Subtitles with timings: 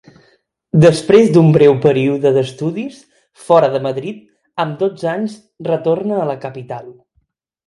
[0.83, 2.97] Després d'un breu període d'estudis
[3.51, 4.25] fora de Madrid,
[4.65, 5.37] amb dotze anys
[5.71, 6.91] retorna a la capital.